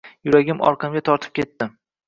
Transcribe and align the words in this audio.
yuragim 0.29 0.63
orqamga 0.71 1.05
tortib 1.11 1.39
ketdi 1.41 1.71